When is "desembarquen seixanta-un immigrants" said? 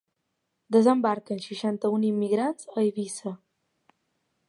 0.75-2.71